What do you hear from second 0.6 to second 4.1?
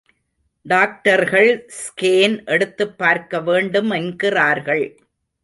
டாக்டர்கள், ஸ்கேன் எடுத்துப் பார்க்க வேண்டும்